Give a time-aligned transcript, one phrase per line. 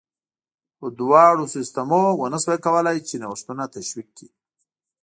[0.77, 4.27] خو دواړو سیستمونو ونه شوای کولای چې نوښتونه تشویق کړي